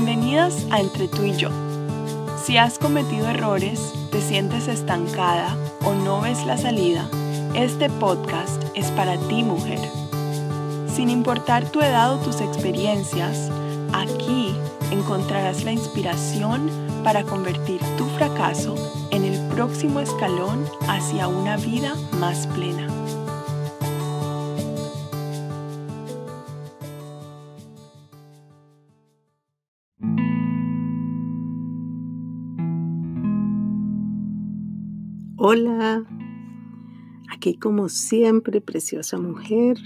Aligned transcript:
Bienvenidas 0.00 0.64
a 0.70 0.78
Entre 0.78 1.08
tú 1.08 1.24
y 1.24 1.36
yo. 1.36 1.48
Si 2.44 2.56
has 2.56 2.78
cometido 2.78 3.28
errores, 3.28 3.92
te 4.12 4.20
sientes 4.20 4.68
estancada 4.68 5.56
o 5.84 5.92
no 5.92 6.20
ves 6.20 6.46
la 6.46 6.56
salida, 6.56 7.10
este 7.56 7.90
podcast 7.90 8.62
es 8.76 8.92
para 8.92 9.16
ti 9.26 9.42
mujer. 9.42 9.80
Sin 10.86 11.10
importar 11.10 11.68
tu 11.72 11.80
edad 11.80 12.14
o 12.14 12.18
tus 12.18 12.40
experiencias, 12.40 13.50
aquí 13.92 14.54
encontrarás 14.92 15.64
la 15.64 15.72
inspiración 15.72 16.70
para 17.02 17.24
convertir 17.24 17.80
tu 17.96 18.04
fracaso 18.04 18.76
en 19.10 19.24
el 19.24 19.48
próximo 19.48 19.98
escalón 19.98 20.64
hacia 20.86 21.26
una 21.26 21.56
vida 21.56 21.96
más 22.20 22.46
plena. 22.46 22.86
Hola, 35.40 36.04
aquí 37.30 37.54
como 37.54 37.88
siempre, 37.88 38.60
preciosa 38.60 39.18
mujer, 39.18 39.78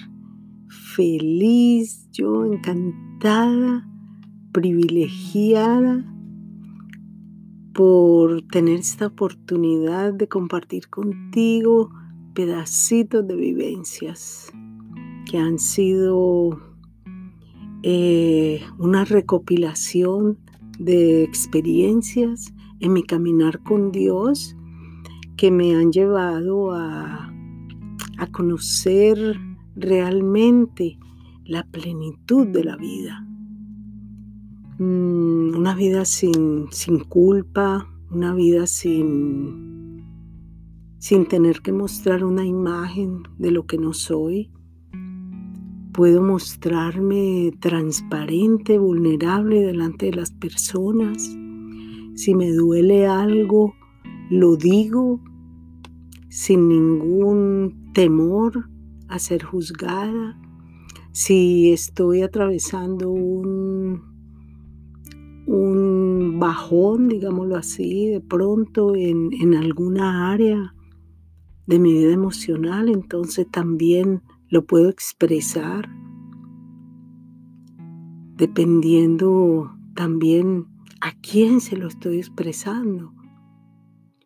feliz, 0.95 2.09
yo 2.11 2.47
encantada, 2.47 3.87
privilegiada 4.51 6.11
por 7.75 8.41
tener 8.47 8.79
esta 8.79 9.09
oportunidad 9.09 10.15
de 10.15 10.27
compartir 10.27 10.89
contigo 10.89 11.91
pedacitos 12.33 13.29
de 13.29 13.37
vivencias 13.37 14.51
que 15.31 15.37
han 15.37 15.59
sido 15.59 16.59
eh, 17.83 18.63
una 18.79 19.05
recopilación 19.05 20.39
de 20.79 21.25
experiencias 21.25 22.55
en 22.81 22.95
mi 22.95 23.03
caminar 23.03 23.63
con 23.63 23.93
Dios 23.93 24.57
que 25.37 25.51
me 25.51 25.75
han 25.75 25.93
llevado 25.93 26.73
a, 26.73 27.29
conocer 28.31 29.19
realmente 29.75 30.97
la 31.45 31.67
plenitud 31.69 32.47
de 32.47 32.63
la 32.63 32.77
vida. 32.77 33.27
Mm, 34.79 35.57
una 35.57 35.75
vida 35.75 36.05
sin, 36.05 36.69
sin 36.71 37.01
culpa, 37.01 37.93
una 38.13 38.33
vida 38.33 38.69
sin, 38.69 40.05
sin 40.99 41.27
tener 41.27 41.63
que 41.63 41.73
mostrar 41.73 42.25
una 42.25 42.47
imagen 42.47 43.25
de 43.39 43.51
lo 43.51 43.67
que 43.67 43.77
no 43.77 43.93
soy. 43.93 44.53
Puedo 45.93 46.23
mostrarme 46.23 47.53
transparente, 47.59 48.79
vulnerable 48.79 49.63
delante 49.63 50.07
de 50.07 50.15
las 50.15 50.31
personas. 50.31 51.37
Si 52.15 52.35
me 52.35 52.53
duele 52.53 53.07
algo, 53.07 53.75
lo 54.33 54.57
digo 54.57 55.21
sin 56.31 56.67
ningún 56.67 57.91
temor 57.93 58.71
a 59.09 59.19
ser 59.19 59.45
juzgada. 59.45 60.41
Si 61.11 61.71
estoy 61.71 62.23
atravesando 62.23 63.11
un, 63.11 64.01
un 65.47 66.39
bajón, 66.41 67.09
digámoslo 67.09 67.57
así, 67.57 68.07
de 68.07 68.23
pronto 68.23 68.95
en, 68.95 69.35
en 69.35 69.55
alguna 69.55 70.33
área 70.33 70.75
de 71.67 71.79
mi 71.79 71.93
vida 71.93 72.13
emocional, 72.13 72.89
entonces 72.89 73.47
también 73.51 74.23
lo 74.49 74.65
puedo 74.65 74.89
expresar 74.89 75.91
dependiendo 78.39 79.77
también 79.95 80.69
a 81.03 81.13
quién 81.21 81.61
se 81.61 81.77
lo 81.77 81.87
estoy 81.89 82.17
expresando 82.17 83.13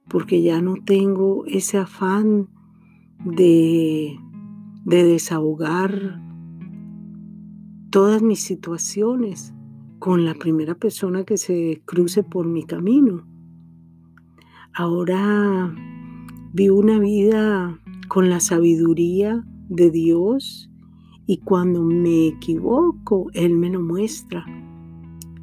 porque 0.08 0.42
ya 0.42 0.60
no 0.60 0.74
tengo 0.84 1.44
ese 1.46 1.78
afán 1.78 2.48
de, 3.24 4.18
desahogar 4.84 6.22
todas 7.90 8.22
mis 8.22 8.40
situaciones 8.40 9.52
con 9.98 10.24
la 10.24 10.34
primera 10.34 10.74
persona 10.74 11.24
que 11.24 11.36
se 11.36 11.82
cruce 11.84 12.22
por 12.22 12.46
mi 12.46 12.64
camino. 12.64 13.26
Ahora 14.72 15.74
vivo 16.52 16.78
una 16.78 16.98
vida 16.98 17.80
con 18.08 18.28
la 18.30 18.40
sabiduría 18.40 19.44
de 19.68 19.90
Dios 19.90 20.70
y 21.26 21.38
cuando 21.38 21.82
me 21.82 22.28
equivoco, 22.28 23.26
Él 23.32 23.56
me 23.56 23.70
lo 23.70 23.80
muestra. 23.80 24.44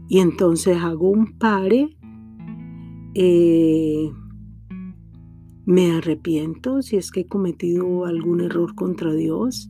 Y 0.08 0.20
entonces 0.20 0.78
hago 0.78 1.10
un 1.10 1.38
pare 1.38 1.98
eh, 3.16 4.12
me 5.66 5.92
arrepiento 5.92 6.82
si 6.82 6.98
es 6.98 7.12
que 7.12 7.22
he 7.22 7.28
cometido 7.28 8.06
algún 8.06 8.42
error 8.42 8.76
contra 8.76 9.14
Dios 9.14 9.70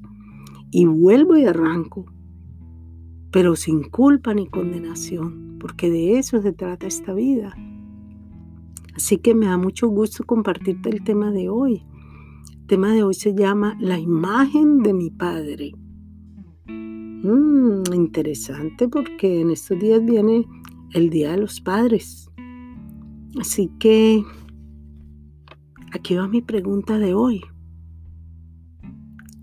y 0.71 0.85
vuelvo 0.85 1.37
y 1.37 1.45
arranco, 1.45 2.05
pero 3.31 3.55
sin 3.55 3.83
culpa 3.83 4.33
ni 4.33 4.47
condenación, 4.47 5.57
porque 5.59 5.91
de 5.91 6.17
eso 6.17 6.41
se 6.41 6.51
trata 6.51 6.87
esta 6.87 7.13
vida. 7.13 7.55
Así 8.95 9.17
que 9.17 9.35
me 9.35 9.47
da 9.47 9.57
mucho 9.57 9.87
gusto 9.87 10.23
compartirte 10.23 10.89
el 10.89 11.03
tema 11.03 11.31
de 11.31 11.49
hoy. 11.49 11.83
El 12.51 12.67
tema 12.67 12.91
de 12.93 13.03
hoy 13.03 13.13
se 13.13 13.35
llama 13.35 13.77
La 13.79 13.99
imagen 13.99 14.79
de 14.79 14.93
mi 14.93 15.09
Padre. 15.09 15.73
Mm, 16.67 17.93
interesante 17.93 18.87
porque 18.87 19.41
en 19.41 19.51
estos 19.51 19.79
días 19.79 20.03
viene 20.03 20.45
el 20.93 21.09
Día 21.09 21.31
de 21.31 21.37
los 21.37 21.61
Padres. 21.61 22.29
Así 23.39 23.71
que 23.79 24.23
Aquí 25.93 26.15
va 26.15 26.27
mi 26.27 26.41
pregunta 26.41 26.97
de 26.97 27.13
hoy. 27.13 27.41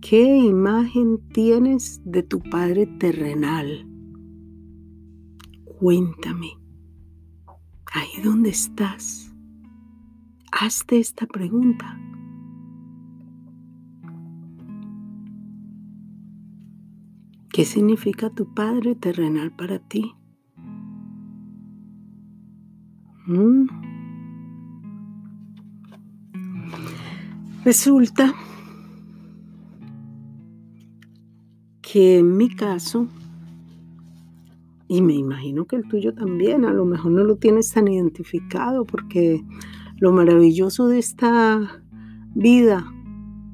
¿Qué 0.00 0.36
imagen 0.36 1.20
tienes 1.32 2.02
de 2.04 2.24
tu 2.24 2.40
Padre 2.40 2.86
terrenal? 2.86 3.86
Cuéntame. 5.64 6.48
Ahí 7.92 8.20
donde 8.24 8.50
estás. 8.50 9.32
Hazte 10.50 10.98
esta 10.98 11.26
pregunta. 11.26 11.96
¿Qué 17.52 17.64
significa 17.64 18.28
tu 18.28 18.52
Padre 18.54 18.96
terrenal 18.96 19.54
para 19.54 19.78
ti? 19.78 20.16
¿Mm? 23.26 23.89
Resulta 27.62 28.34
que 31.82 32.20
en 32.20 32.38
mi 32.38 32.48
caso, 32.48 33.06
y 34.88 35.02
me 35.02 35.12
imagino 35.12 35.66
que 35.66 35.76
el 35.76 35.86
tuyo 35.86 36.14
también, 36.14 36.64
a 36.64 36.72
lo 36.72 36.86
mejor 36.86 37.12
no 37.12 37.22
lo 37.22 37.36
tienes 37.36 37.70
tan 37.70 37.86
identificado 37.88 38.86
porque 38.86 39.44
lo 39.98 40.10
maravilloso 40.10 40.88
de 40.88 41.00
esta 41.00 41.84
vida, 42.34 42.90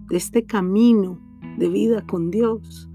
de 0.09 0.17
este 0.17 0.45
camino 0.45 1.21
de 1.59 1.69
vida 1.69 2.07
con 2.07 2.31
Dios, 2.31 2.89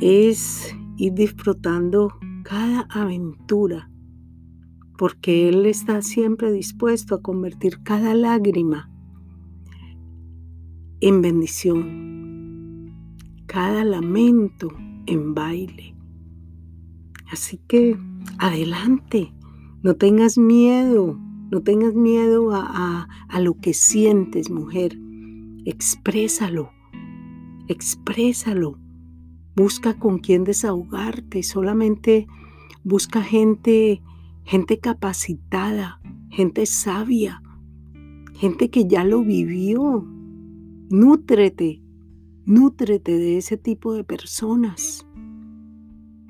es 0.00 0.76
ir 0.96 1.14
disfrutando 1.14 2.12
cada 2.44 2.82
aventura, 2.82 3.90
porque 4.96 5.48
Él 5.48 5.66
está 5.66 6.02
siempre 6.02 6.52
dispuesto 6.52 7.16
a 7.16 7.22
convertir 7.22 7.82
cada 7.82 8.14
lágrima 8.14 8.88
en 11.00 11.22
bendición, 11.22 12.94
cada 13.46 13.84
lamento 13.84 14.68
en 15.06 15.34
baile. 15.34 15.94
Así 17.30 17.58
que 17.68 17.96
adelante, 18.38 19.32
no 19.82 19.94
tengas 19.94 20.38
miedo, 20.38 21.18
no 21.50 21.62
tengas 21.62 21.94
miedo 21.94 22.52
a, 22.52 23.08
a, 23.28 23.40
lo 23.40 23.54
que 23.54 23.74
sientes, 23.74 24.50
mujer. 24.50 24.98
Exprésalo, 25.64 26.70
exprésalo. 27.68 28.78
Busca 29.54 29.98
con 29.98 30.18
quién 30.18 30.44
desahogarte, 30.44 31.42
solamente 31.42 32.26
busca 32.84 33.22
gente, 33.22 34.02
gente 34.44 34.78
capacitada, 34.78 36.00
gente 36.30 36.64
sabia, 36.66 37.42
gente 38.34 38.70
que 38.70 38.86
ya 38.86 39.04
lo 39.04 39.24
vivió, 39.24 40.06
Nútrete, 40.90 41.82
nútrete 42.46 43.18
de 43.18 43.36
ese 43.36 43.58
tipo 43.58 43.92
de 43.92 44.04
personas. 44.04 45.06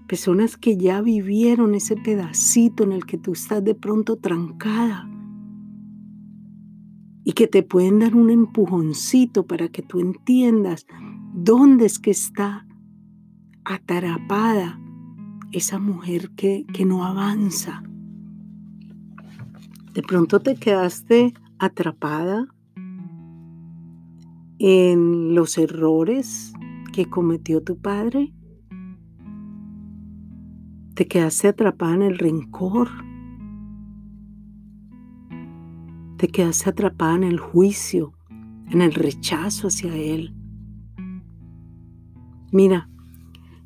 Personas 0.08 0.56
que 0.56 0.76
ya 0.76 1.00
vivieron 1.00 1.76
ese 1.76 1.94
pedacito 1.94 2.82
en 2.82 2.90
el 2.90 3.06
que 3.06 3.18
tú 3.18 3.34
estás 3.34 3.62
de 3.62 3.76
pronto 3.76 4.16
trancada 4.16 5.08
y 7.22 7.34
que 7.34 7.46
te 7.46 7.62
pueden 7.62 8.00
dar 8.00 8.16
un 8.16 8.30
empujoncito 8.30 9.46
para 9.46 9.68
que 9.68 9.82
tú 9.82 10.00
entiendas 10.00 10.86
dónde 11.32 11.86
es 11.86 12.00
que 12.00 12.10
está 12.10 12.66
atrapada 13.64 14.80
esa 15.52 15.78
mujer 15.78 16.30
que, 16.30 16.66
que 16.72 16.84
no 16.84 17.04
avanza. 17.04 17.84
De 19.94 20.02
pronto 20.02 20.40
te 20.40 20.56
quedaste 20.56 21.32
atrapada 21.60 22.48
en 24.58 25.34
los 25.34 25.56
errores 25.58 26.52
que 26.92 27.06
cometió 27.06 27.62
tu 27.62 27.78
padre. 27.78 28.32
Te 30.94 31.06
quedaste 31.06 31.48
atrapada 31.48 31.94
en 31.94 32.02
el 32.02 32.18
rencor. 32.18 32.88
Te 36.16 36.26
quedaste 36.28 36.70
atrapada 36.70 37.14
en 37.14 37.22
el 37.24 37.38
juicio, 37.38 38.12
en 38.70 38.82
el 38.82 38.92
rechazo 38.94 39.68
hacia 39.68 39.94
él. 39.94 40.34
Mira, 42.50 42.88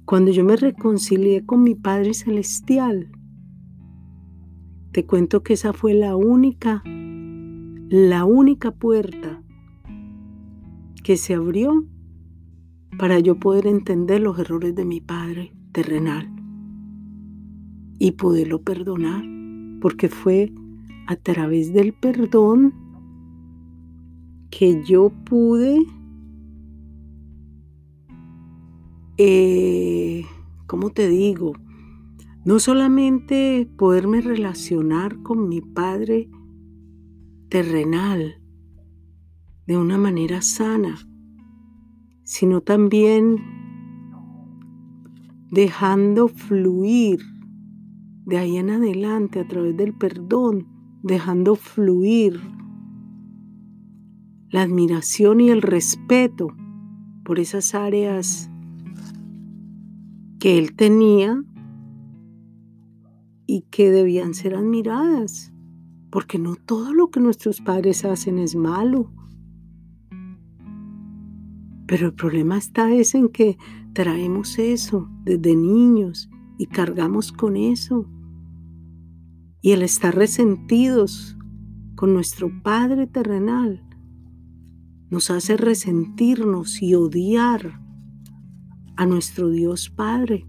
cuando 0.05 0.31
yo 0.31 0.45
me 0.45 0.57
reconcilié 0.57 1.47
con 1.47 1.63
mi 1.63 1.75
Padre 1.75 2.13
Celestial, 2.13 3.11
te 4.91 5.07
cuento 5.07 5.43
que 5.43 5.55
esa 5.55 5.73
fue 5.73 5.95
la 5.95 6.17
única, 6.17 6.83
la 6.85 8.27
única 8.27 8.73
puerta 8.73 9.42
que 11.03 11.17
se 11.17 11.35
abrió 11.35 11.85
para 12.99 13.19
yo 13.19 13.37
poder 13.37 13.67
entender 13.67 14.21
los 14.21 14.39
errores 14.39 14.75
de 14.75 14.85
mi 14.85 15.01
Padre 15.01 15.53
terrenal 15.73 16.31
y 17.99 18.13
poderlo 18.13 18.63
perdonar, 18.63 19.25
porque 19.81 20.09
fue 20.09 20.53
a 21.07 21.17
través 21.17 21.73
del 21.73 21.93
perdón 21.93 22.75
que 24.51 24.83
yo 24.85 25.11
pude, 25.25 25.87
eh, 29.17 30.25
¿cómo 30.67 30.91
te 30.91 31.09
digo? 31.09 31.55
No 32.45 32.59
solamente 32.59 33.69
poderme 33.77 34.21
relacionar 34.21 35.23
con 35.23 35.49
mi 35.49 35.61
Padre 35.61 36.29
terrenal 37.49 38.42
de 39.67 39.77
una 39.77 39.99
manera 39.99 40.43
sana, 40.43 40.99
sino 42.25 42.61
también 42.61 43.39
dejando 45.51 46.29
fluir 46.29 47.21
de 48.25 48.39
ahí 48.39 48.57
en 48.57 48.71
adelante 48.71 49.41
a 49.41 49.47
través 49.47 49.77
del 49.77 49.95
perdón, 49.95 50.67
dejando 51.03 51.57
fluir 51.57 52.41
la 54.51 54.63
admiración 54.63 55.41
y 55.41 55.51
el 55.51 55.63
respeto 55.63 56.49
por 57.25 57.39
esas 57.39 57.75
áreas 57.75 58.51
que 60.39 60.59
él 60.59 60.75
tenía 60.75 61.43
y 63.47 63.63
que 63.71 63.91
debían 63.91 64.35
ser 64.35 64.55
admiradas, 64.55 65.53
porque 66.11 66.39
no 66.39 66.57
todo 66.57 66.93
lo 66.93 67.11
que 67.11 67.21
nuestros 67.21 67.61
padres 67.61 68.05
hacen 68.05 68.39
es 68.39 68.57
malo. 68.57 69.11
Pero 71.93 72.07
el 72.07 72.15
problema 72.15 72.57
está 72.57 72.91
es 72.91 73.15
en 73.15 73.29
que 73.29 73.59
traemos 73.93 74.59
eso 74.59 75.11
desde 75.25 75.55
niños 75.55 76.31
y 76.57 76.65
cargamos 76.65 77.33
con 77.33 77.55
eso. 77.55 78.09
Y 79.61 79.73
el 79.73 79.83
estar 79.83 80.15
resentidos 80.15 81.37
con 81.95 82.15
nuestro 82.15 82.51
Padre 82.63 83.07
terrenal 83.07 83.87
nos 85.11 85.31
hace 85.31 85.59
resentirnos 85.59 86.81
y 86.81 86.95
odiar 86.95 87.79
a 88.97 89.05
nuestro 89.05 89.51
Dios 89.51 89.91
Padre. 89.91 90.47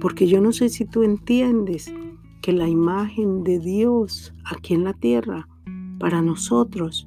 Porque 0.00 0.26
yo 0.26 0.40
no 0.40 0.52
sé 0.52 0.70
si 0.70 0.86
tú 0.86 1.02
entiendes 1.02 1.92
que 2.40 2.54
la 2.54 2.66
imagen 2.66 3.44
de 3.44 3.58
Dios 3.58 4.32
aquí 4.42 4.72
en 4.72 4.84
la 4.84 4.94
tierra 4.94 5.46
para 5.98 6.22
nosotros 6.22 7.06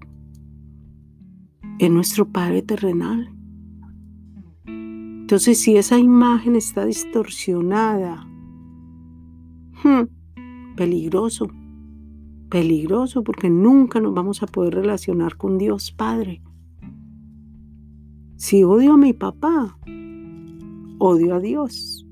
es 1.86 1.92
nuestro 1.92 2.30
Padre 2.30 2.62
terrenal. 2.62 3.30
Entonces, 4.66 5.60
si 5.60 5.76
esa 5.78 5.98
imagen 5.98 6.56
está 6.56 6.86
distorsionada, 6.86 8.26
hmm, 9.84 10.76
peligroso, 10.76 11.48
peligroso 12.50 13.24
porque 13.24 13.50
nunca 13.50 14.00
nos 14.00 14.14
vamos 14.14 14.44
a 14.44 14.48
poder 14.48 14.76
relacionar 14.76 15.38
con 15.38 15.58
Dios 15.58 15.92
Padre. 15.92 16.42
Si 18.36 18.64
odio 18.64 18.94
a 18.94 18.98
mi 18.98 19.14
papá, 19.14 19.78
odio 21.00 21.36
a 21.36 21.40
Dios. 21.40 22.08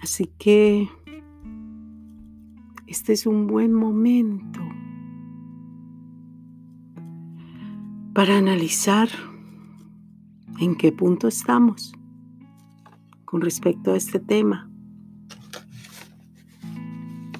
Así 0.00 0.30
que 0.38 0.88
este 2.86 3.14
es 3.14 3.26
un 3.26 3.46
buen 3.46 3.72
momento 3.72 4.60
para 8.14 8.38
analizar 8.38 9.08
en 10.60 10.76
qué 10.76 10.92
punto 10.92 11.28
estamos 11.28 11.92
con 13.24 13.40
respecto 13.40 13.92
a 13.92 13.96
este 13.96 14.20
tema. 14.20 14.70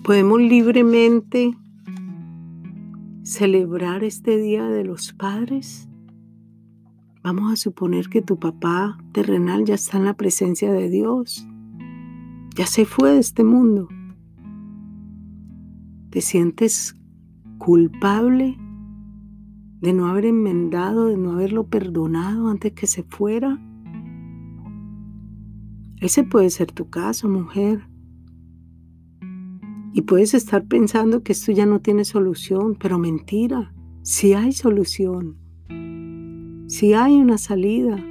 Podemos 0.02 0.40
libremente 0.40 1.56
celebrar 3.22 4.04
este 4.04 4.36
Día 4.38 4.68
de 4.68 4.84
los 4.84 5.12
Padres. 5.12 5.88
Vamos 7.22 7.52
a 7.52 7.56
suponer 7.56 8.08
que 8.08 8.20
tu 8.20 8.38
papá 8.38 8.98
terrenal 9.12 9.64
ya 9.64 9.76
está 9.76 9.96
en 9.96 10.04
la 10.04 10.14
presencia 10.14 10.72
de 10.72 10.90
Dios 10.90 11.46
ya 12.54 12.66
se 12.66 12.84
fue 12.84 13.14
de 13.14 13.18
este 13.18 13.42
mundo. 13.42 13.88
¿Te 16.10 16.20
sientes 16.20 16.96
culpable 17.58 18.56
de 19.84 19.92
no 19.92 20.06
haber 20.06 20.24
enmendado, 20.24 21.08
de 21.08 21.18
no 21.18 21.32
haberlo 21.32 21.66
perdonado 21.66 22.48
antes 22.48 22.72
que 22.72 22.86
se 22.86 23.02
fuera? 23.02 23.60
Ese 26.00 26.24
puede 26.24 26.48
ser 26.48 26.72
tu 26.72 26.88
caso, 26.88 27.28
mujer. 27.28 27.86
Y 29.92 30.00
puedes 30.00 30.32
estar 30.32 30.66
pensando 30.66 31.22
que 31.22 31.32
esto 31.32 31.52
ya 31.52 31.66
no 31.66 31.80
tiene 31.80 32.06
solución, 32.06 32.76
pero 32.80 32.98
mentira, 32.98 33.74
si 34.00 34.32
hay 34.32 34.52
solución, 34.52 35.36
si 36.66 36.94
hay 36.94 37.16
una 37.16 37.36
salida 37.36 38.02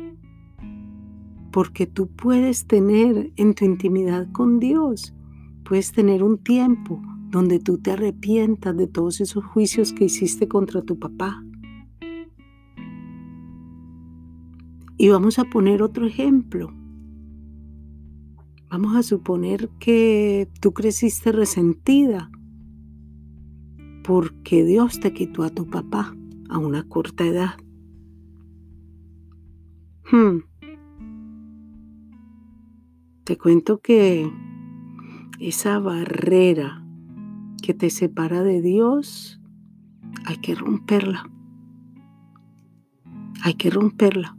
porque 1.51 1.88
tú 1.88 2.07
puedes 2.07 2.67
tener 2.67 3.31
en 3.36 3.55
tu 3.55 3.65
intimidad 3.65 4.31
con 4.31 4.59
Dios, 4.59 5.15
puedes 5.65 5.91
tener 5.91 6.21
un 6.21 6.38
tiempo 6.38 7.01
donde 7.29 7.57
tú 7.59 7.79
te 7.79 7.91
arrepientas 7.91 8.77
de 8.77 8.86
todos 8.86 9.21
esos 9.21 9.43
juicios 9.43 9.91
que 9.91 10.05
hiciste 10.05 10.47
contra 10.47 10.83
tu 10.83 11.00
papá. 11.00 11.42
Y 14.97 15.09
vamos 15.09 15.39
a 15.39 15.45
poner 15.45 15.81
otro 15.81 16.05
ejemplo. 16.05 16.73
Vamos 18.69 18.95
a 18.95 19.03
suponer 19.03 19.69
que 19.79 20.50
tú 20.59 20.73
creciste 20.73 21.31
resentida 21.31 22.31
porque 24.03 24.63
Dios 24.63 25.00
te 25.00 25.13
quitó 25.13 25.43
a 25.43 25.50
tu 25.50 25.69
papá 25.69 26.15
a 26.50 26.57
una 26.57 26.83
corta 26.83 27.25
edad. 27.25 27.55
Hmm. 30.12 30.39
Te 33.23 33.38
cuento 33.38 33.79
que 33.79 34.29
esa 35.39 35.79
barrera 35.79 36.83
que 37.62 37.73
te 37.73 37.89
separa 37.89 38.43
de 38.43 38.62
Dios, 38.62 39.39
hay 40.25 40.38
que 40.38 40.53
romperla. 40.55 41.29
Hay 43.43 43.53
que 43.53 43.69
romperla. 43.69 44.38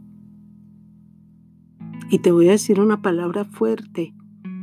Y 2.09 2.19
te 2.19 2.31
voy 2.31 2.49
a 2.49 2.51
decir 2.51 2.79
una 2.79 3.01
palabra 3.01 3.45
fuerte, 3.45 4.13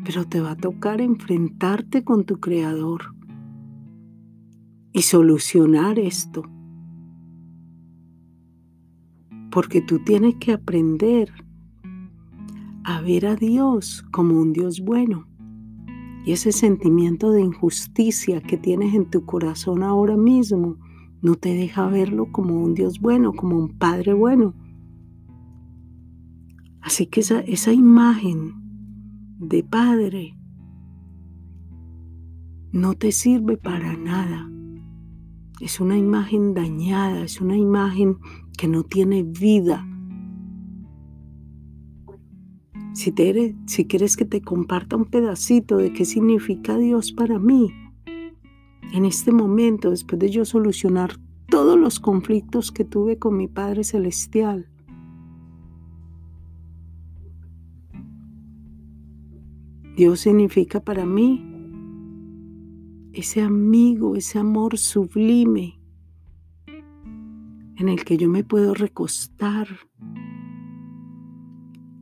pero 0.04 0.24
te 0.26 0.40
va 0.40 0.52
a 0.52 0.56
tocar 0.56 1.00
enfrentarte 1.00 2.04
con 2.04 2.24
tu 2.24 2.38
Creador 2.38 3.14
y 4.92 5.02
solucionar 5.02 5.98
esto. 5.98 6.44
Porque 9.50 9.80
tú 9.80 9.98
tienes 10.04 10.36
que 10.36 10.52
aprender 10.52 11.32
a 12.84 13.00
ver 13.00 13.26
a 13.26 13.36
Dios 13.36 14.04
como 14.12 14.38
un 14.40 14.52
Dios 14.52 14.80
bueno. 14.80 15.26
Y 16.24 16.32
ese 16.32 16.52
sentimiento 16.52 17.32
de 17.32 17.42
injusticia 17.42 18.40
que 18.40 18.56
tienes 18.56 18.94
en 18.94 19.10
tu 19.10 19.26
corazón 19.26 19.82
ahora 19.82 20.16
mismo 20.16 20.76
no 21.20 21.34
te 21.34 21.54
deja 21.54 21.88
verlo 21.88 22.30
como 22.30 22.62
un 22.62 22.74
Dios 22.74 23.00
bueno, 23.00 23.32
como 23.32 23.58
un 23.58 23.76
Padre 23.78 24.12
bueno. 24.12 24.54
Así 26.82 27.06
que 27.06 27.20
esa, 27.20 27.40
esa 27.40 27.72
imagen 27.72 28.54
de 29.38 29.62
Padre 29.62 30.36
no 32.72 32.94
te 32.94 33.12
sirve 33.12 33.56
para 33.56 33.96
nada. 33.96 34.50
Es 35.60 35.80
una 35.80 35.96
imagen 35.96 36.54
dañada, 36.54 37.24
es 37.24 37.40
una 37.40 37.56
imagen 37.56 38.18
que 38.58 38.68
no 38.68 38.82
tiene 38.82 39.22
vida 39.22 39.86
Si, 42.92 43.10
te 43.10 43.56
si 43.66 43.86
quieres 43.86 44.16
que 44.16 44.26
te 44.26 44.42
comparta 44.42 44.96
un 44.96 45.06
pedacito 45.06 45.78
de 45.78 45.92
qué 45.92 46.04
significa 46.04 46.76
Dios 46.76 47.12
para 47.12 47.38
mí, 47.38 47.72
en 48.92 49.06
este 49.06 49.32
momento, 49.32 49.90
después 49.90 50.18
de 50.18 50.30
yo 50.30 50.44
solucionar 50.44 51.16
todos 51.48 51.78
los 51.78 52.00
conflictos 52.00 52.70
que 52.70 52.84
tuve 52.84 53.18
con 53.18 53.36
mi 53.36 53.48
Padre 53.48 53.84
Celestial, 53.84 54.68
Dios 59.96 60.20
significa 60.20 60.80
para 60.80 61.04
mí 61.04 61.44
ese 63.12 63.42
amigo, 63.42 64.16
ese 64.16 64.38
amor 64.38 64.78
sublime 64.78 65.78
en 67.76 67.88
el 67.88 68.04
que 68.04 68.16
yo 68.16 68.28
me 68.28 68.42
puedo 68.42 68.72
recostar 68.72 69.68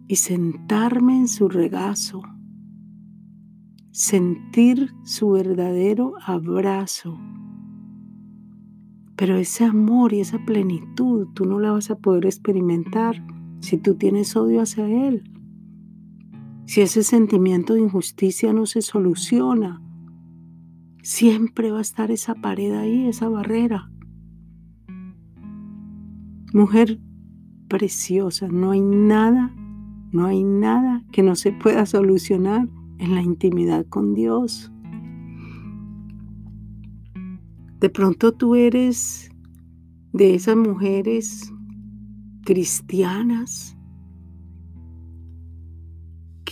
y 0.06 0.16
sentarme 0.16 1.16
en 1.16 1.28
su 1.28 1.48
regazo, 1.48 2.22
sentir 3.90 4.92
su 5.02 5.30
verdadero 5.30 6.14
abrazo. 6.24 7.18
Pero 9.16 9.36
ese 9.36 9.64
amor 9.64 10.12
y 10.12 10.20
esa 10.20 10.44
plenitud 10.44 11.28
tú 11.34 11.44
no 11.44 11.58
la 11.58 11.72
vas 11.72 11.90
a 11.90 11.98
poder 11.98 12.26
experimentar 12.26 13.20
si 13.60 13.78
tú 13.78 13.96
tienes 13.96 14.36
odio 14.36 14.62
hacia 14.62 14.86
Él. 14.86 15.39
Si 16.70 16.82
ese 16.82 17.02
sentimiento 17.02 17.74
de 17.74 17.80
injusticia 17.80 18.52
no 18.52 18.64
se 18.64 18.80
soluciona, 18.80 19.82
siempre 21.02 21.72
va 21.72 21.78
a 21.78 21.80
estar 21.80 22.12
esa 22.12 22.36
pared 22.36 22.72
ahí, 22.74 23.08
esa 23.08 23.28
barrera. 23.28 23.90
Mujer 26.54 27.00
preciosa, 27.66 28.46
no 28.46 28.70
hay 28.70 28.82
nada, 28.82 29.52
no 30.12 30.26
hay 30.26 30.44
nada 30.44 31.02
que 31.10 31.24
no 31.24 31.34
se 31.34 31.50
pueda 31.50 31.86
solucionar 31.86 32.68
en 32.98 33.16
la 33.16 33.22
intimidad 33.22 33.84
con 33.86 34.14
Dios. 34.14 34.70
De 37.80 37.90
pronto 37.90 38.30
tú 38.30 38.54
eres 38.54 39.28
de 40.12 40.36
esas 40.36 40.56
mujeres 40.56 41.52
cristianas 42.44 43.76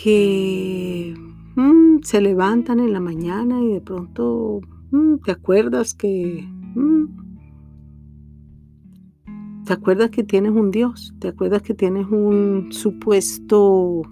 que 0.02 1.14
mm, 1.56 2.02
se 2.02 2.20
levantan 2.20 2.78
en 2.80 2.92
la 2.92 3.00
mañana 3.00 3.60
y 3.60 3.72
de 3.72 3.80
pronto 3.80 4.60
mm, 4.90 5.16
te 5.24 5.32
acuerdas 5.32 5.94
que... 5.94 6.46
Mm, 6.74 7.06
te 9.64 9.72
acuerdas 9.74 10.10
que 10.10 10.24
tienes 10.24 10.52
un 10.52 10.70
Dios, 10.70 11.14
te 11.18 11.28
acuerdas 11.28 11.62
que 11.62 11.74
tienes 11.74 12.06
un 12.06 12.68
supuesto 12.72 14.02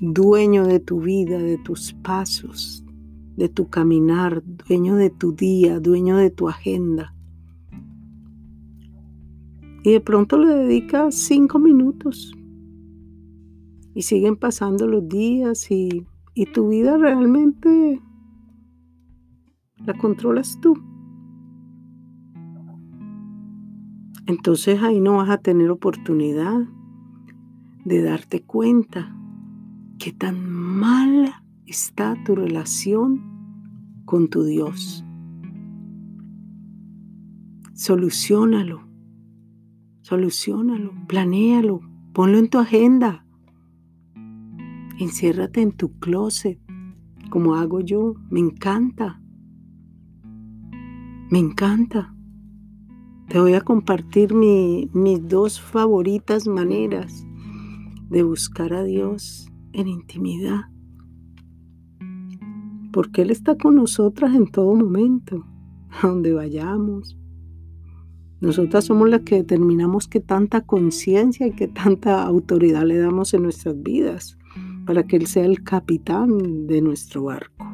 dueño 0.00 0.64
de 0.64 0.78
tu 0.78 1.00
vida, 1.00 1.38
de 1.38 1.58
tus 1.58 1.92
pasos, 1.92 2.84
de 3.36 3.48
tu 3.48 3.68
caminar, 3.68 4.44
dueño 4.68 4.94
de 4.94 5.10
tu 5.10 5.32
día, 5.32 5.80
dueño 5.80 6.18
de 6.18 6.30
tu 6.30 6.48
agenda. 6.48 7.12
Y 9.82 9.90
de 9.90 10.00
pronto 10.00 10.38
le 10.38 10.54
dedicas 10.54 11.16
cinco 11.16 11.58
minutos 11.58 12.32
y 13.94 14.02
siguen 14.02 14.36
pasando 14.36 14.86
los 14.86 15.08
días 15.08 15.70
y, 15.70 16.06
y 16.34 16.46
tu 16.46 16.68
vida 16.68 16.96
realmente 16.98 18.00
la 19.84 19.94
controlas 19.94 20.58
tú. 20.60 20.74
Entonces 24.26 24.82
ahí 24.82 25.00
no 25.00 25.16
vas 25.18 25.30
a 25.30 25.38
tener 25.38 25.70
oportunidad 25.70 26.66
de 27.84 28.02
darte 28.02 28.42
cuenta 28.42 29.14
que 29.98 30.12
tan 30.12 30.50
mala 30.50 31.44
está 31.66 32.16
tu 32.24 32.34
relación 32.34 33.22
con 34.04 34.28
tu 34.28 34.44
Dios. 34.44 35.04
Solucionalo, 37.74 38.88
solucionalo, 40.02 40.92
planéalo, 41.06 41.80
ponlo 42.12 42.38
en 42.38 42.48
tu 42.48 42.58
agenda. 42.58 43.23
Enciérrate 44.98 45.60
en 45.60 45.72
tu 45.72 45.98
closet, 45.98 46.60
como 47.28 47.56
hago 47.56 47.80
yo. 47.80 48.14
Me 48.30 48.38
encanta. 48.38 49.20
Me 51.30 51.40
encanta. 51.40 52.14
Te 53.28 53.40
voy 53.40 53.54
a 53.54 53.60
compartir 53.60 54.34
mis 54.34 55.28
dos 55.28 55.60
favoritas 55.60 56.46
maneras 56.46 57.26
de 58.08 58.22
buscar 58.22 58.72
a 58.72 58.84
Dios 58.84 59.50
en 59.72 59.88
intimidad. 59.88 60.66
Porque 62.92 63.22
Él 63.22 63.32
está 63.32 63.56
con 63.56 63.74
nosotras 63.74 64.32
en 64.32 64.46
todo 64.46 64.76
momento, 64.76 65.44
a 65.90 66.06
donde 66.06 66.32
vayamos. 66.32 67.18
Nosotras 68.40 68.84
somos 68.84 69.08
las 69.08 69.22
que 69.22 69.36
determinamos 69.36 70.06
qué 70.06 70.20
tanta 70.20 70.60
conciencia 70.60 71.48
y 71.48 71.52
qué 71.52 71.66
tanta 71.66 72.22
autoridad 72.22 72.84
le 72.84 72.98
damos 72.98 73.34
en 73.34 73.42
nuestras 73.42 73.82
vidas 73.82 74.38
para 74.86 75.04
que 75.04 75.16
Él 75.16 75.26
sea 75.26 75.44
el 75.44 75.62
capitán 75.62 76.66
de 76.66 76.80
nuestro 76.80 77.24
barco. 77.24 77.66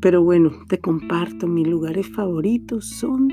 Pero 0.00 0.22
bueno, 0.24 0.50
te 0.68 0.80
comparto, 0.80 1.46
mis 1.46 1.66
lugares 1.66 2.08
favoritos 2.08 2.88
son 2.88 3.32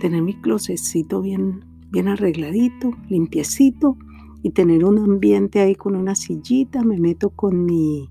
tener 0.00 0.22
mi 0.22 0.34
closetcito 0.34 1.20
bien, 1.20 1.64
bien 1.90 2.08
arregladito, 2.08 2.92
limpiecito 3.08 3.96
y 4.42 4.50
tener 4.50 4.84
un 4.84 4.98
ambiente 4.98 5.60
ahí 5.60 5.74
con 5.74 5.96
una 5.96 6.14
sillita, 6.14 6.82
me 6.82 6.98
meto 6.98 7.30
con 7.30 7.64
mi 7.64 8.08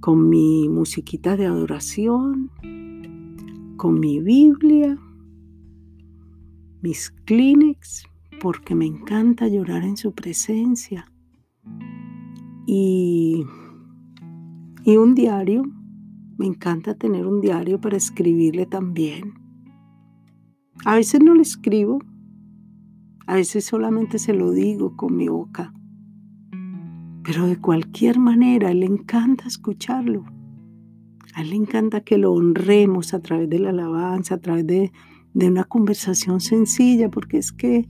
con 0.00 0.28
mi 0.28 0.68
musiquita 0.68 1.34
de 1.34 1.46
adoración, 1.46 2.50
con 3.78 3.98
mi 3.98 4.20
Biblia, 4.20 4.98
mis 6.82 7.10
Kleenex, 7.24 8.04
porque 8.38 8.74
me 8.74 8.84
encanta 8.84 9.48
llorar 9.48 9.82
en 9.82 9.96
su 9.96 10.12
presencia 10.12 11.10
y, 12.66 13.44
y 14.84 14.96
un 14.96 15.14
diario. 15.14 15.62
Me 16.36 16.46
encanta 16.46 16.94
tener 16.94 17.26
un 17.26 17.40
diario 17.40 17.80
para 17.80 17.96
escribirle 17.96 18.66
también. 18.66 19.34
A 20.84 20.96
veces 20.96 21.22
no 21.22 21.34
le 21.34 21.42
escribo, 21.42 22.00
a 23.26 23.36
veces 23.36 23.64
solamente 23.64 24.18
se 24.18 24.34
lo 24.34 24.50
digo 24.50 24.96
con 24.96 25.16
mi 25.16 25.28
boca. 25.28 25.72
Pero 27.22 27.46
de 27.46 27.58
cualquier 27.58 28.18
manera, 28.18 28.68
a 28.68 28.70
él 28.72 28.80
le 28.80 28.86
encanta 28.86 29.46
escucharlo. 29.46 30.24
A 31.34 31.40
él 31.40 31.50
le 31.50 31.56
encanta 31.56 32.02
que 32.02 32.18
lo 32.18 32.32
honremos 32.32 33.14
a 33.14 33.20
través 33.20 33.48
de 33.48 33.60
la 33.60 33.70
alabanza, 33.70 34.34
a 34.34 34.40
través 34.40 34.66
de, 34.66 34.92
de 35.32 35.48
una 35.48 35.64
conversación 35.64 36.40
sencilla, 36.40 37.10
porque 37.10 37.38
es 37.38 37.52
que 37.52 37.88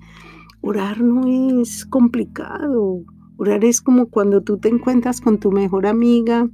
orar 0.61 1.01
no 1.01 1.27
es 1.61 1.85
complicado. 1.85 3.03
Orar 3.37 3.65
es 3.65 3.81
como 3.81 4.07
cuando 4.07 4.43
tú 4.43 4.59
te 4.59 4.69
encuentras 4.69 5.21
con 5.21 5.39
tu 5.39 5.51
mejor 5.51 5.87
amiga 5.87 6.49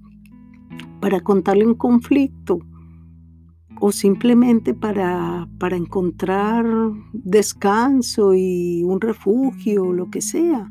para 1.01 1.21
contarle 1.21 1.67
un 1.67 1.75
conflicto 1.75 2.59
o 3.81 3.93
simplemente 3.93 4.75
para, 4.75 5.49
para 5.59 5.77
encontrar 5.77 6.67
descanso 7.13 8.35
y 8.35 8.83
un 8.85 9.01
refugio, 9.01 9.93
lo 9.93 10.11
que 10.11 10.21
sea. 10.21 10.71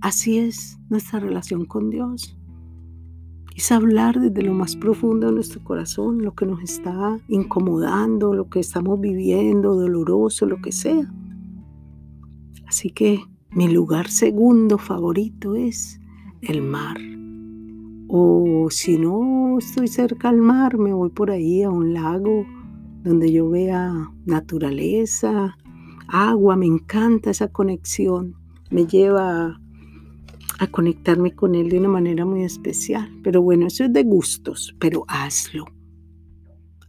Así 0.00 0.38
es 0.38 0.78
nuestra 0.88 1.20
relación 1.20 1.64
con 1.64 1.90
Dios. 1.90 2.36
Es 3.54 3.72
hablar 3.72 4.20
desde 4.20 4.42
lo 4.42 4.54
más 4.54 4.76
profundo 4.76 5.26
de 5.26 5.34
nuestro 5.34 5.62
corazón, 5.62 6.22
lo 6.22 6.34
que 6.34 6.46
nos 6.46 6.62
está 6.62 7.18
incomodando, 7.28 8.32
lo 8.32 8.48
que 8.48 8.60
estamos 8.60 9.00
viviendo, 9.00 9.74
doloroso, 9.74 10.46
lo 10.46 10.62
que 10.62 10.72
sea. 10.72 11.12
Así 12.66 12.90
que 12.90 13.20
mi 13.52 13.68
lugar 13.68 14.08
segundo 14.08 14.78
favorito 14.78 15.56
es 15.56 16.00
el 16.42 16.62
mar. 16.62 16.96
O 18.08 18.68
si 18.70 18.98
no 18.98 19.58
estoy 19.58 19.88
cerca 19.88 20.28
al 20.28 20.38
mar, 20.38 20.78
me 20.78 20.92
voy 20.92 21.10
por 21.10 21.30
ahí 21.30 21.62
a 21.62 21.70
un 21.70 21.92
lago 21.94 22.46
donde 23.02 23.32
yo 23.32 23.48
vea 23.48 24.10
naturaleza, 24.26 25.56
agua, 26.08 26.56
me 26.56 26.66
encanta 26.66 27.30
esa 27.30 27.48
conexión, 27.48 28.36
me 28.70 28.86
lleva 28.86 29.60
a 30.58 30.66
conectarme 30.66 31.34
con 31.34 31.54
él 31.54 31.70
de 31.70 31.78
una 31.78 31.88
manera 31.88 32.24
muy 32.24 32.42
especial. 32.42 33.10
Pero 33.22 33.42
bueno, 33.42 33.66
eso 33.66 33.84
es 33.84 33.92
de 33.92 34.02
gustos, 34.02 34.76
pero 34.78 35.04
hazlo, 35.08 35.64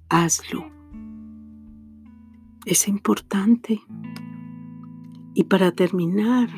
hazlo. 0.09 0.65
Es 2.65 2.87
importante. 2.87 3.81
Y 5.33 5.45
para 5.45 5.71
terminar, 5.71 6.49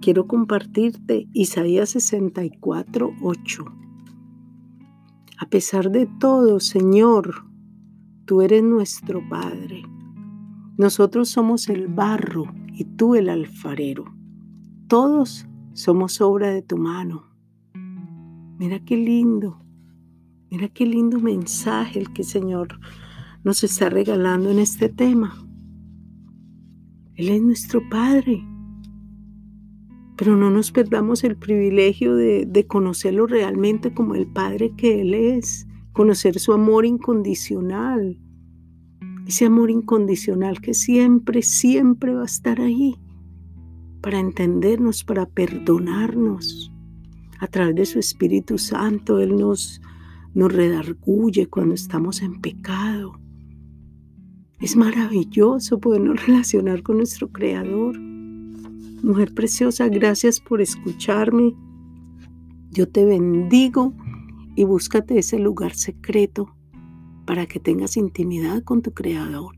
quiero 0.00 0.26
compartirte 0.26 1.28
Isaías 1.32 1.90
64, 1.90 3.12
8. 3.20 3.64
A 5.38 5.46
pesar 5.46 5.90
de 5.90 6.06
todo, 6.20 6.60
Señor, 6.60 7.44
tú 8.24 8.42
eres 8.42 8.62
nuestro 8.62 9.28
Padre. 9.28 9.82
Nosotros 10.78 11.28
somos 11.28 11.68
el 11.68 11.88
barro 11.88 12.44
y 12.72 12.84
tú 12.84 13.14
el 13.14 13.28
alfarero. 13.28 14.04
todos 14.88 15.46
somos 15.72 16.20
obra 16.20 16.50
de 16.50 16.62
tu 16.62 16.76
mano. 16.76 17.24
Mira 18.58 18.84
qué 18.84 18.96
lindo, 18.96 19.58
mira 20.50 20.68
qué 20.68 20.84
lindo 20.86 21.18
mensaje 21.18 21.98
el 21.98 22.12
que 22.12 22.22
el 22.22 22.28
Señor 22.28 22.78
nos 23.42 23.64
está 23.64 23.88
regalando 23.88 24.50
en 24.50 24.58
este 24.58 24.88
tema. 24.88 25.34
Él 27.16 27.28
es 27.28 27.42
nuestro 27.42 27.82
Padre. 27.90 28.42
Pero 30.16 30.36
no 30.36 30.50
nos 30.50 30.72
perdamos 30.72 31.24
el 31.24 31.36
privilegio 31.36 32.14
de, 32.14 32.66
conocerlo 32.68 33.26
realmente 33.26 33.92
como 33.92 34.14
el 34.14 34.26
Padre 34.26 34.72
que 34.76 35.00
Él 35.00 35.14
es, 35.14 35.66
conocer 35.92 36.38
su 36.38 36.52
amor 36.52 36.86
incondicional, 36.86 38.18
ese 39.26 39.46
amor 39.46 39.70
incondicional 39.70 40.60
que 40.60 40.74
siempre, 40.74 41.42
siempre 41.42 42.14
va 42.14 42.22
a 42.22 42.26
estar 42.26 42.60
ahí 42.60 42.96
para 44.00 44.18
entendernos, 44.18 45.04
para 45.04 45.26
perdonarnos. 45.26 46.72
A 47.40 47.46
través 47.46 47.74
de 47.74 47.86
su 47.86 47.98
Espíritu 47.98 48.58
Santo, 48.58 49.18
Él 49.18 49.36
nos, 49.36 49.80
nos 50.34 50.52
redarguye 50.52 51.46
cuando 51.46 51.74
estamos 51.74 52.22
en 52.22 52.40
pecado. 52.40 53.21
Es 54.62 54.76
maravilloso 54.76 55.80
podernos 55.80 56.24
relacionar 56.24 56.84
con 56.84 56.98
nuestro 56.98 57.26
Creador. 57.32 57.98
Mujer 57.98 59.34
preciosa, 59.34 59.88
gracias 59.88 60.38
por 60.38 60.62
escucharme. 60.62 61.52
Yo 62.70 62.88
te 62.88 63.04
bendigo 63.04 63.92
y 64.54 64.62
búscate 64.62 65.18
ese 65.18 65.40
lugar 65.40 65.74
secreto 65.74 66.54
para 67.26 67.46
que 67.46 67.58
tengas 67.58 67.96
intimidad 67.96 68.62
con 68.62 68.82
tu 68.82 68.94
Creador. 68.94 69.56